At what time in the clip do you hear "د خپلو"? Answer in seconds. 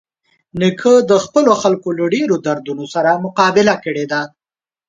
1.09-1.51